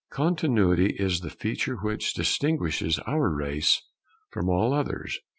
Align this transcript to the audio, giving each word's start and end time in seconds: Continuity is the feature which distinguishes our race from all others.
Continuity 0.09 0.95
is 0.97 1.19
the 1.19 1.29
feature 1.29 1.75
which 1.75 2.15
distinguishes 2.15 2.97
our 3.05 3.29
race 3.29 3.83
from 4.31 4.49
all 4.49 4.73
others. 4.73 5.19